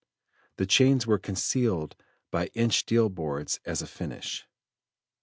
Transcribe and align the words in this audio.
The 0.57 0.65
chains 0.65 1.05
were 1.05 1.19
concealed 1.19 1.95
by 2.31 2.47
inch 2.55 2.87
deal 2.87 3.07
boards 3.07 3.59
as 3.65 3.83
a 3.83 3.87
finish. 3.87 4.47